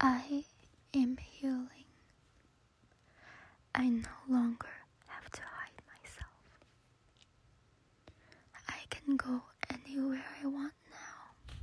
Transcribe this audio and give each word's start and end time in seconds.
I 0.00 0.44
am 0.94 1.16
healing. 1.18 1.66
I 3.74 3.88
no 3.88 4.08
longer 4.28 4.68
have 5.06 5.30
to 5.30 5.40
hide 5.42 5.82
myself. 5.86 6.60
I 8.68 8.80
can 8.90 9.16
go 9.16 9.42
anywhere 9.70 10.24
I 10.42 10.46
want 10.46 10.72
now. 10.90 11.60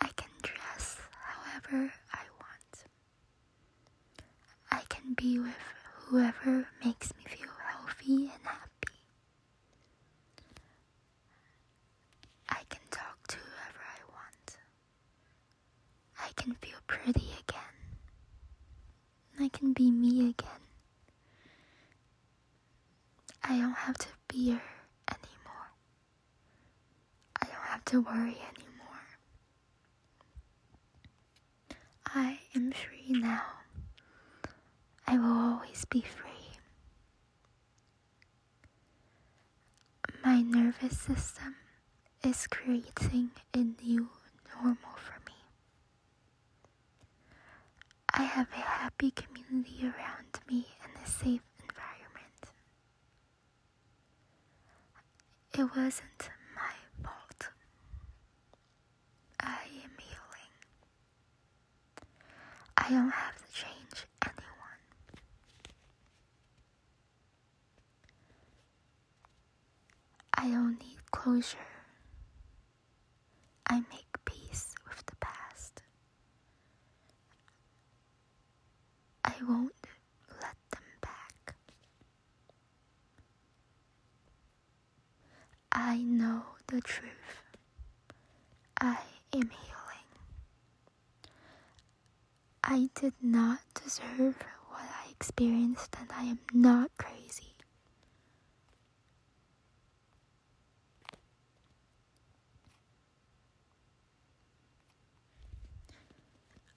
I 0.00 0.08
can 0.16 0.30
dress 0.42 0.98
however 1.12 1.92
I 2.12 2.24
want. 2.40 2.84
I 4.70 4.82
can 4.88 5.14
be 5.14 5.38
with 5.38 5.56
whoever 6.06 6.66
makes 6.84 7.12
me 7.16 7.24
feel 7.26 7.50
healthy 7.68 8.30
and 8.32 8.44
happy. 8.44 8.98
I 12.48 12.62
can 12.68 12.80
talk 12.90 13.26
to 13.28 13.36
whoever 13.36 13.82
I 13.84 14.00
want. 14.12 14.56
I 16.18 16.30
can 16.36 16.54
feel 16.54 16.78
pretty 16.86 17.28
again. 17.48 17.76
I 19.38 19.48
can 19.48 19.69
be 19.80 19.90
me 19.90 20.28
again. 20.28 20.60
I 23.42 23.56
don't 23.56 23.72
have 23.72 23.96
to 23.96 24.08
fear 24.28 24.60
anymore. 25.08 25.68
I 27.40 27.46
don't 27.46 27.66
have 27.66 27.84
to 27.86 28.02
worry 28.02 28.36
anymore. 28.52 29.06
I 32.14 32.40
am 32.54 32.72
free 32.72 33.18
now. 33.18 33.40
I 35.06 35.16
will 35.16 35.54
always 35.54 35.86
be 35.86 36.02
free. 36.02 36.58
My 40.22 40.42
nervous 40.42 40.98
system 40.98 41.56
is 42.22 42.46
creating 42.48 43.30
a 43.54 43.64
new 43.82 44.10
normal 44.54 44.94
for 44.96 45.18
me. 45.26 45.32
I 48.12 48.24
have 48.24 48.48
a 48.52 48.60
happy 48.60 49.10
community 49.12 49.39
around 49.52 50.38
me 50.48 50.64
and 50.84 50.92
a 51.04 51.08
safe 51.08 51.40
environment. 51.58 52.44
It 55.58 55.64
wasn't 55.76 56.30
my 56.54 57.02
fault. 57.02 57.48
I 59.40 59.58
am 59.82 59.90
healing. 59.98 60.52
I 62.78 62.90
don't 62.90 63.10
have 63.10 63.36
to 63.36 63.52
change 63.52 64.06
anyone. 64.24 64.80
I 70.34 70.48
don't 70.48 70.78
need 70.80 71.10
closure. 71.10 71.58
I 73.68 73.80
make 73.90 74.24
peace 74.24 74.74
with 74.88 75.04
the 75.06 75.16
past. 75.16 75.82
I 79.24 79.32
won't 79.48 79.72
let 80.42 80.56
them 80.70 80.82
back. 81.00 81.54
I 85.72 85.98
know 85.98 86.42
the 86.66 86.80
truth. 86.80 87.10
I 88.80 88.98
am 89.32 89.50
healing. 89.50 90.06
I 92.72 92.88
did 92.94 93.14
not 93.20 93.58
deserve 93.74 94.36
what 94.68 94.82
I 94.84 95.10
experienced, 95.10 95.96
and 95.98 96.08
I 96.16 96.22
am 96.22 96.38
not 96.54 96.92
crazy. 96.98 97.54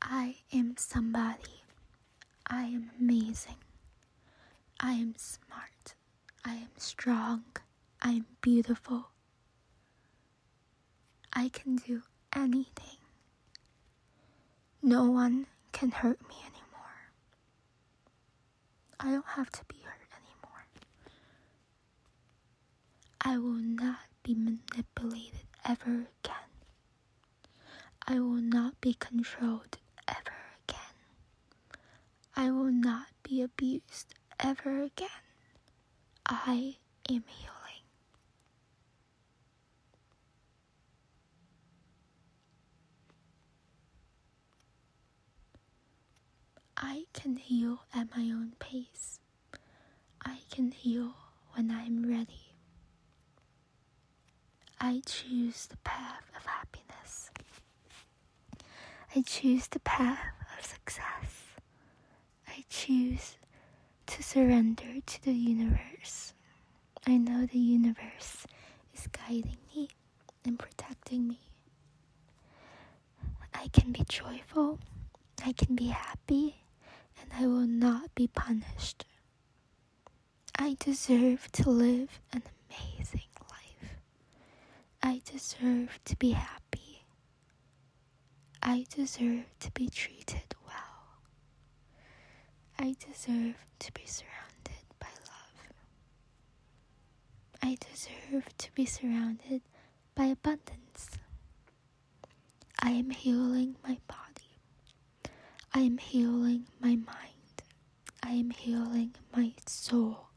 I 0.00 0.36
am 0.50 0.76
somebody. 0.78 1.60
I 2.46 2.62
am 2.64 2.90
amazing. 2.98 3.56
I 4.80 4.92
am 4.92 5.14
smart. 5.18 5.94
I 6.42 6.54
am 6.54 6.70
strong. 6.78 7.44
I 8.00 8.12
am 8.12 8.26
beautiful. 8.40 9.08
I 11.34 11.50
can 11.50 11.76
do 11.76 12.02
anything. 12.34 12.96
No 14.82 15.10
one 15.10 15.46
can 15.72 15.90
hurt 15.90 16.20
me 16.28 16.36
anymore. 16.40 17.12
I 19.00 19.10
don't 19.10 19.26
have 19.26 19.50
to 19.52 19.64
be 19.66 19.76
hurt 19.82 20.08
anymore. 20.12 20.64
I 23.20 23.38
will 23.38 23.62
not 23.62 24.00
be 24.22 24.34
manipulated 24.34 25.46
ever 25.64 26.06
again. 26.22 26.50
I 28.06 28.18
will 28.18 28.42
not 28.42 28.80
be 28.80 28.94
controlled 28.94 29.78
ever 30.08 30.36
again. 30.68 30.96
I 32.36 32.50
will 32.50 32.72
not 32.72 33.06
be 33.22 33.42
abused 33.42 34.14
ever 34.40 34.82
again. 34.82 35.08
I 36.26 36.76
am 37.08 37.24
healing. 37.26 37.61
I 46.84 47.04
can 47.12 47.36
heal 47.36 47.84
at 47.94 48.08
my 48.16 48.24
own 48.24 48.54
pace. 48.58 49.20
I 50.24 50.38
can 50.50 50.72
heal 50.72 51.14
when 51.54 51.70
I'm 51.70 52.04
ready. 52.08 52.54
I 54.80 55.00
choose 55.06 55.66
the 55.66 55.76
path 55.78 56.24
of 56.36 56.44
happiness. 56.44 57.30
I 59.14 59.22
choose 59.22 59.68
the 59.68 59.78
path 59.80 60.18
of 60.58 60.64
success. 60.66 61.44
I 62.48 62.64
choose 62.68 63.36
to 64.06 64.22
surrender 64.22 65.00
to 65.06 65.22
the 65.22 65.32
universe. 65.32 66.34
I 67.06 67.16
know 67.16 67.46
the 67.46 67.58
universe 67.58 68.46
is 68.94 69.06
guiding 69.06 69.58
me 69.74 69.88
and 70.44 70.58
protecting 70.58 71.28
me. 71.28 71.40
I 73.54 73.68
can 73.68 73.92
be 73.92 74.04
joyful, 74.08 74.78
I 75.44 75.52
can 75.52 75.74
be 75.76 75.86
happy, 75.88 76.61
and 77.22 77.32
I 77.38 77.46
will 77.46 77.66
not 77.66 78.14
be 78.14 78.26
punished. 78.28 79.04
I 80.58 80.76
deserve 80.78 81.50
to 81.52 81.70
live 81.70 82.20
an 82.32 82.42
amazing 82.68 83.30
life. 83.50 83.96
I 85.02 85.22
deserve 85.24 85.98
to 86.04 86.16
be 86.16 86.30
happy. 86.32 87.04
I 88.62 88.86
deserve 88.94 89.46
to 89.60 89.70
be 89.72 89.88
treated 89.88 90.54
well. 90.66 91.20
I 92.78 92.94
deserve 93.00 93.56
to 93.80 93.92
be 93.92 94.06
surrounded 94.06 94.84
by 94.98 95.08
love. 95.26 95.72
I 97.62 97.76
deserve 97.90 98.56
to 98.58 98.72
be 98.74 98.84
surrounded 98.86 99.62
by 100.14 100.26
abundance. 100.26 101.10
I 102.80 102.90
am 102.90 103.10
healing 103.10 103.76
my 103.82 103.98
body. 104.06 104.21
I 105.74 105.80
am 105.80 105.98
healing 105.98 106.66
my 106.80 106.96
mind. 106.96 107.62
I 108.22 108.30
am 108.32 108.50
healing 108.50 109.14
my 109.34 109.52
soul. 109.66 110.28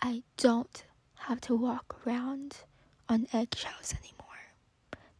I 0.00 0.22
don't 0.36 0.84
have 1.16 1.40
to 1.42 1.54
walk 1.54 2.00
around 2.06 2.58
on 3.08 3.26
eggshells 3.32 3.92
anymore. 3.92 4.54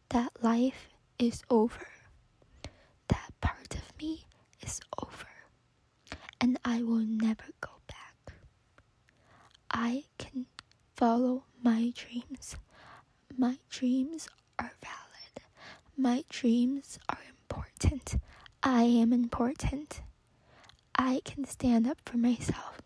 That 0.09 0.31
life 0.41 0.89
is 1.19 1.43
over. 1.49 1.87
That 3.09 3.31
part 3.41 3.75
of 3.75 3.97
me 3.99 4.25
is 4.61 4.79
over. 5.03 5.27
And 6.39 6.57
I 6.63 6.81
will 6.83 7.05
never 7.05 7.45
go 7.61 7.71
back. 7.87 8.33
I 9.71 10.05
can 10.17 10.45
follow 10.93 11.43
my 11.61 11.91
dreams. 11.95 12.55
My 13.37 13.57
dreams 13.69 14.29
are 14.59 14.71
valid. 14.81 15.47
My 15.97 16.23
dreams 16.29 16.99
are 17.09 17.19
important. 17.29 18.15
I 18.63 18.83
am 18.83 19.13
important. 19.13 20.01
I 20.95 21.21
can 21.23 21.45
stand 21.45 21.87
up 21.87 21.97
for 22.05 22.17
myself. 22.17 22.81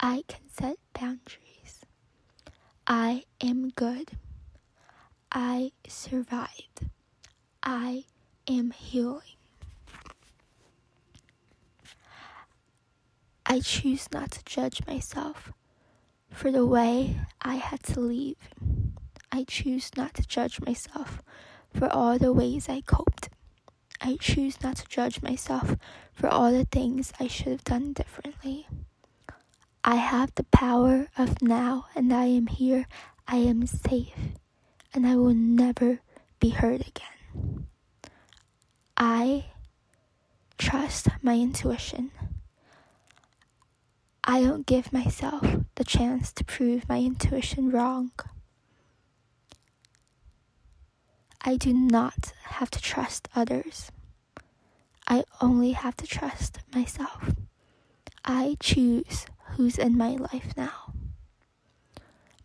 I 0.00 0.24
can 0.28 0.42
set 0.50 0.76
boundaries. 0.92 1.84
I 2.86 3.24
am 3.40 3.70
good. 3.70 4.10
I 5.32 5.72
survived. 5.86 6.88
I 7.62 8.04
am 8.46 8.70
healing. 8.70 9.22
I 13.46 13.60
choose 13.60 14.08
not 14.12 14.30
to 14.32 14.44
judge 14.44 14.86
myself 14.86 15.52
for 16.30 16.50
the 16.52 16.66
way 16.66 17.16
I 17.40 17.56
had 17.56 17.82
to 17.84 18.00
leave. 18.00 18.36
I 19.32 19.44
choose 19.44 19.90
not 19.96 20.14
to 20.14 20.22
judge 20.26 20.60
myself 20.60 21.22
for 21.74 21.90
all 21.92 22.18
the 22.18 22.32
ways 22.32 22.68
I 22.68 22.82
coped. 22.82 23.27
I 24.08 24.16
choose 24.16 24.62
not 24.62 24.76
to 24.76 24.86
judge 24.88 25.20
myself 25.20 25.76
for 26.14 26.30
all 26.30 26.50
the 26.50 26.64
things 26.64 27.12
I 27.20 27.26
should 27.26 27.48
have 27.48 27.64
done 27.64 27.92
differently. 27.92 28.66
I 29.84 29.96
have 29.96 30.34
the 30.34 30.44
power 30.44 31.08
of 31.18 31.42
now, 31.42 31.88
and 31.94 32.10
I 32.10 32.24
am 32.24 32.46
here. 32.46 32.86
I 33.26 33.36
am 33.36 33.66
safe, 33.66 34.16
and 34.94 35.06
I 35.06 35.16
will 35.16 35.34
never 35.34 36.00
be 36.40 36.48
hurt 36.48 36.80
again. 36.88 37.66
I 38.96 39.44
trust 40.56 41.08
my 41.20 41.34
intuition. 41.34 42.10
I 44.24 44.40
don't 44.40 44.64
give 44.64 44.90
myself 44.90 45.44
the 45.74 45.84
chance 45.84 46.32
to 46.32 46.44
prove 46.44 46.88
my 46.88 47.00
intuition 47.00 47.70
wrong. 47.70 48.12
I 51.42 51.56
do 51.56 51.74
not 51.74 52.32
have 52.44 52.70
to 52.70 52.80
trust 52.80 53.28
others. 53.36 53.92
I 55.08 55.24
only 55.40 55.72
have 55.72 55.96
to 55.96 56.06
trust 56.06 56.58
myself. 56.74 57.30
I 58.24 58.56
choose 58.60 59.24
who's 59.52 59.78
in 59.78 59.96
my 59.96 60.10
life 60.16 60.52
now. 60.54 60.92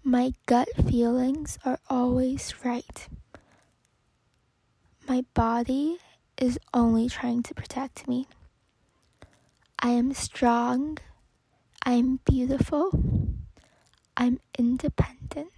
My 0.01 0.33
gut 0.45 0.69
feelings 0.87 1.59
are 1.65 1.79
always 1.89 2.53
right. 2.63 3.07
My 5.09 5.25
body 5.33 5.97
is 6.37 6.57
only 6.73 7.09
trying 7.09 7.43
to 7.43 7.53
protect 7.53 8.07
me. 8.07 8.27
I 9.79 9.89
am 9.89 10.13
strong. 10.13 10.99
I 11.85 11.93
am 11.93 12.19
beautiful. 12.23 12.91
I'm 14.15 14.39
independent. 14.57 15.51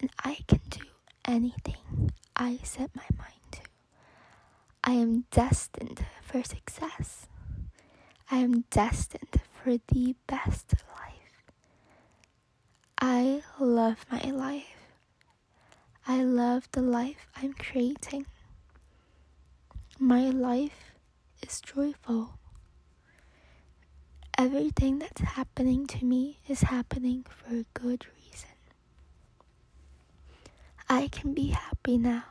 And 0.00 0.10
I 0.22 0.38
can 0.46 0.60
do 0.68 0.84
anything 1.24 2.12
I 2.36 2.58
set 2.62 2.94
my 2.94 3.06
mind. 3.16 3.37
I 4.88 4.92
am 4.92 5.26
destined 5.30 6.06
for 6.22 6.42
success. 6.42 7.26
I 8.30 8.38
am 8.38 8.64
destined 8.70 9.42
for 9.52 9.76
the 9.88 10.16
best 10.26 10.72
life. 10.98 11.52
I 12.98 13.42
love 13.60 14.06
my 14.10 14.30
life. 14.30 14.88
I 16.06 16.22
love 16.22 16.70
the 16.72 16.80
life 16.80 17.28
I'm 17.36 17.52
creating. 17.52 18.24
My 19.98 20.30
life 20.30 20.94
is 21.42 21.60
joyful. 21.60 22.38
Everything 24.38 25.00
that's 25.00 25.20
happening 25.20 25.86
to 25.88 26.02
me 26.06 26.38
is 26.48 26.62
happening 26.62 27.26
for 27.28 27.56
a 27.56 27.66
good 27.74 28.06
reason. 28.16 28.56
I 30.88 31.08
can 31.08 31.34
be 31.34 31.48
happy 31.48 31.98
now. 31.98 32.24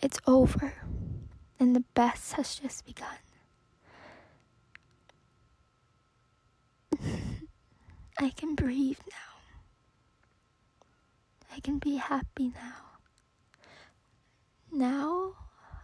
It's 0.00 0.18
over, 0.26 0.74
and 1.58 1.74
the 1.74 1.84
best 1.94 2.34
has 2.34 2.54
just 2.56 2.86
begun. 2.86 3.18
I 8.18 8.30
can 8.30 8.54
breathe 8.54 9.00
now. 9.10 9.16
I 11.54 11.60
can 11.60 11.78
be 11.78 11.96
happy 11.96 12.48
now. 12.54 12.98
Now 14.70 15.34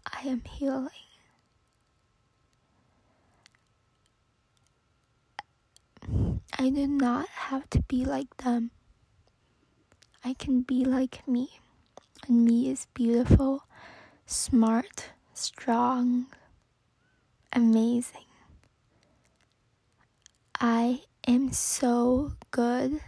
I 0.07 0.29
am 0.29 0.43
healing. 0.45 0.91
I 6.59 6.71
do 6.71 6.87
not 6.87 7.29
have 7.29 7.69
to 7.71 7.81
be 7.83 8.05
like 8.05 8.37
them. 8.39 8.71
I 10.25 10.35
can 10.35 10.63
be 10.63 10.85
like 10.85 11.27
me. 11.27 11.61
And 12.29 12.45
me 12.45 12.71
is 12.71 12.87
beautiful, 12.95 13.65
smart, 14.27 15.11
strong, 15.33 16.27
amazing. 17.53 18.25
I 20.61 21.03
am 21.27 21.53
so 21.53 22.33
good. 22.51 23.01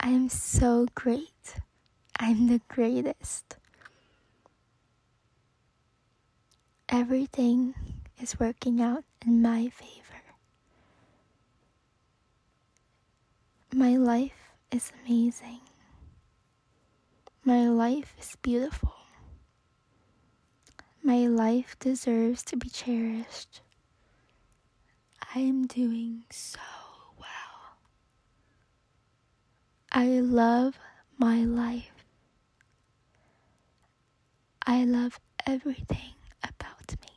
I 0.00 0.08
am 0.10 0.28
so 0.28 0.86
great. 0.94 1.56
I'm 2.18 2.48
the 2.48 2.60
greatest. 2.68 3.56
Everything 6.88 7.74
is 8.20 8.38
working 8.38 8.80
out 8.80 9.04
in 9.26 9.42
my 9.42 9.68
favor. 9.68 10.22
My 13.74 13.96
life 13.96 14.52
is 14.70 14.92
amazing. 15.04 15.60
My 17.44 17.68
life 17.68 18.14
is 18.18 18.36
beautiful. 18.42 18.95
My 21.06 21.28
life 21.28 21.76
deserves 21.78 22.42
to 22.46 22.56
be 22.56 22.68
cherished. 22.68 23.60
I 25.36 25.38
am 25.38 25.68
doing 25.68 26.24
so 26.30 26.58
well. 27.16 27.76
I 29.92 30.18
love 30.18 30.76
my 31.16 31.44
life. 31.44 31.92
I 34.66 34.84
love 34.84 35.20
everything 35.46 36.16
about 36.42 36.96
me. 37.00 37.14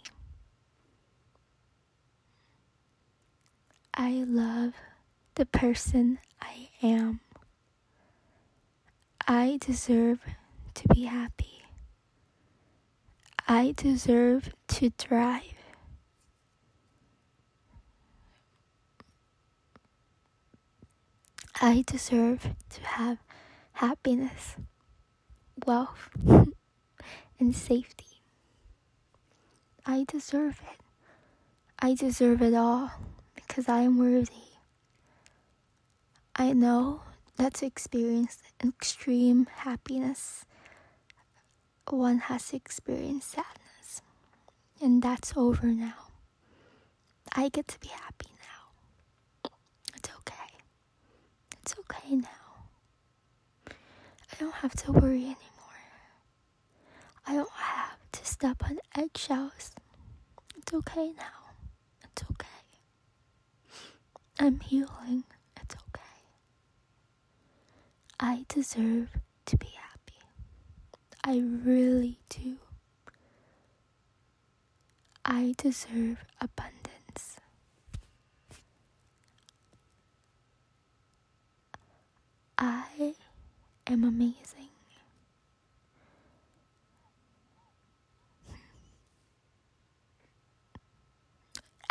I 3.95 4.23
love 4.27 4.73
the 5.33 5.47
person 5.47 6.19
I 6.39 6.69
am. 6.83 7.21
I 9.27 9.57
deserve 9.59 10.19
to 10.75 10.87
be 10.89 11.05
happy. 11.05 11.63
I 13.51 13.73
deserve 13.75 14.51
to 14.67 14.91
thrive. 14.91 15.41
I 21.59 21.83
deserve 21.87 22.43
to 22.69 22.81
have 22.83 23.17
happiness, 23.71 24.55
wealth, 25.65 26.11
and 27.39 27.55
safety. 27.55 28.21
I 29.83 30.05
deserve 30.07 30.61
it. 30.71 30.79
I 31.79 31.95
deserve 31.95 32.43
it 32.43 32.53
all 32.53 32.91
because 33.33 33.67
I 33.67 33.79
am 33.79 33.97
worthy. 33.97 34.59
I 36.35 36.53
know 36.53 37.01
that 37.37 37.55
to 37.55 37.65
experience 37.65 38.37
extreme 38.63 39.47
happiness, 39.47 40.45
one 41.91 42.19
has 42.19 42.49
to 42.49 42.55
experience 42.55 43.25
sadness. 43.25 44.01
And 44.81 45.01
that's 45.01 45.33
over 45.35 45.67
now. 45.67 46.07
I 47.35 47.49
get 47.49 47.67
to 47.69 47.79
be 47.79 47.89
happy 47.89 48.27
now. 48.39 49.51
It's 49.95 50.09
okay. 50.09 50.57
It's 51.61 51.75
okay 51.79 52.15
now. 52.15 52.27
I 53.67 54.35
don't 54.39 54.53
have 54.55 54.73
to 54.83 54.91
worry 54.91 55.23
anymore. 55.23 55.35
I 57.27 57.33
don't 57.35 57.51
have 57.51 57.97
to 58.13 58.25
step 58.25 58.63
on 58.63 58.79
eggshells. 58.95 59.71
It's 60.57 60.73
okay 60.73 61.11
now. 61.17 61.53
It's 62.03 62.23
okay. 62.31 62.47
I'm 64.39 64.59
healing. 64.61 65.23
It's 65.61 65.75
okay. 65.75 66.01
I 68.19 68.45
deserve 68.47 69.09
to 69.45 69.57
be 69.57 69.67
happy. 69.67 69.78
I 71.31 71.37
really 71.37 72.17
do. 72.29 72.57
I 75.23 75.53
deserve 75.57 76.25
abundance. 76.41 77.35
I 82.57 83.13
am 83.85 84.03
amazing. 84.03 84.69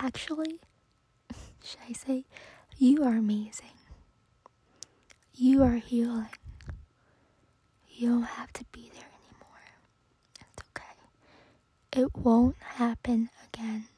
Actually, 0.00 0.58
should 1.62 1.78
I 1.88 1.92
say, 1.92 2.24
you 2.76 3.04
are 3.04 3.14
amazing. 3.14 3.78
You 5.32 5.62
are 5.62 5.76
healing. 5.76 6.26
You 7.88 8.08
don't 8.08 8.22
have 8.22 8.52
to 8.54 8.64
be 8.72 8.90
there. 8.92 9.07
It 11.92 12.14
won't 12.16 12.56
happen 12.60 13.30
again. 13.46 13.88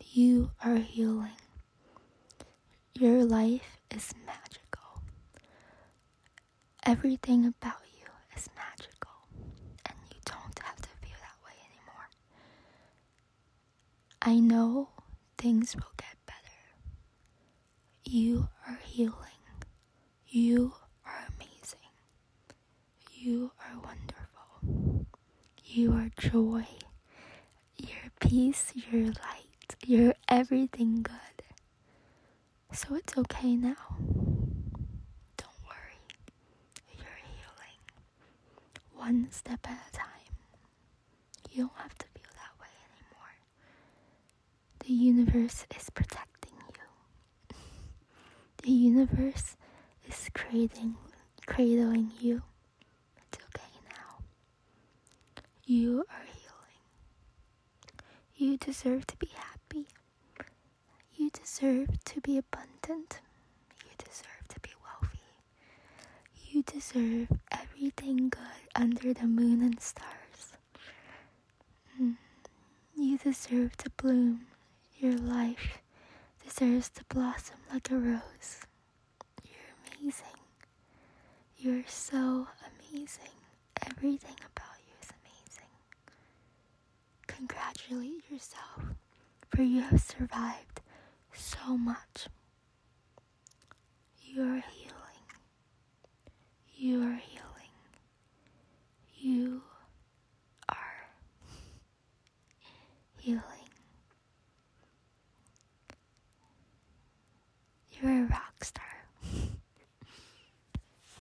You 0.00 0.50
are 0.64 0.76
healing. 0.76 1.36
Your 2.94 3.24
life 3.24 3.78
is 3.90 4.12
magical. 4.26 5.02
Everything 6.84 7.44
about 7.46 7.80
you 7.98 8.06
is 8.36 8.48
magical. 8.56 9.12
And 9.86 9.96
you 10.10 10.20
don't 10.24 10.58
have 10.60 10.76
to 10.76 10.88
feel 11.00 11.16
that 11.20 11.38
way 11.44 11.54
anymore. 11.70 12.08
I 14.22 14.40
know 14.40 14.88
things 15.38 15.74
will 15.76 15.92
get 15.96 16.16
better. 16.26 16.36
You 18.04 18.48
are 18.68 18.78
healing. 18.84 19.14
You 20.28 20.72
are 21.04 21.26
amazing. 21.36 21.92
You 23.12 23.52
are 23.60 23.78
wonderful. 23.80 25.06
You 25.64 25.92
are 25.92 26.10
joy. 26.18 26.66
Peace. 28.28 28.72
You're 28.74 29.06
light. 29.06 29.76
You're 29.84 30.14
everything 30.28 31.02
good. 31.02 31.14
So 32.72 32.94
it's 32.94 33.16
okay 33.16 33.54
now. 33.56 33.76
Don't 33.98 35.58
worry. 35.64 36.00
You're 36.96 37.20
healing. 37.22 37.80
One 38.94 39.28
step 39.30 39.60
at 39.64 39.78
a 39.88 39.92
time. 39.92 40.06
You 41.50 41.64
don't 41.64 41.76
have 41.76 41.96
to 41.98 42.06
feel 42.14 42.30
that 42.34 42.60
way 42.60 42.72
anymore. 42.90 43.34
The 44.80 44.92
universe 44.92 45.64
is 45.78 45.90
protecting 45.90 46.52
you. 46.68 47.56
The 48.62 48.72
universe 48.72 49.56
is 50.08 50.28
creating, 50.34 50.96
cradling 51.46 52.10
you. 52.20 52.42
It's 53.16 53.38
okay 53.44 53.72
now. 53.88 54.24
You 55.64 56.04
are. 56.10 56.35
You 58.36 58.56
deserve 58.58 59.06
to 59.08 59.16
be 59.16 59.30
happy. 59.34 59.86
You 61.16 61.30
deserve 61.30 62.02
to 62.04 62.20
be 62.20 62.38
abundant. 62.38 63.20
You 63.84 63.90
deserve 63.98 64.46
to 64.48 64.60
be 64.60 64.70
wealthy. 64.84 65.18
You 66.50 66.62
deserve 66.62 67.38
everything 67.50 68.28
good 68.28 68.62
under 68.74 69.14
the 69.14 69.26
moon 69.26 69.62
and 69.62 69.80
stars. 69.80 70.52
Mm. 72.00 72.16
You 72.96 73.18
deserve 73.18 73.76
to 73.78 73.90
bloom. 73.90 74.46
Your 74.98 75.16
life 75.16 75.78
deserves 76.44 76.88
to 76.90 77.04
blossom 77.08 77.56
like 77.72 77.90
a 77.90 77.96
rose. 77.96 78.60
You're 79.44 80.00
amazing. 80.00 80.26
You're 81.58 81.84
so 81.86 82.48
amazing. 82.68 83.34
Everything 83.90 84.36
about 84.54 84.76
you 84.86 84.94
is 85.02 85.10
amazing. 85.10 85.70
Congratulate 87.36 88.24
yourself, 88.30 88.94
for 89.50 89.62
you 89.62 89.82
have 89.82 90.00
survived 90.00 90.80
so 91.34 91.76
much. 91.76 92.28